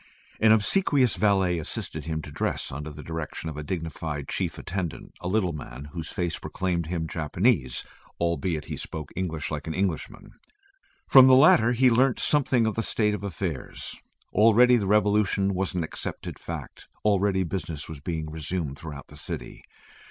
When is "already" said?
14.33-14.75, 17.05-17.43